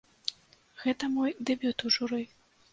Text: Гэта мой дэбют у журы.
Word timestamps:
Гэта 0.85 1.11
мой 1.19 1.37
дэбют 1.51 1.87
у 1.87 1.95
журы. 1.99 2.23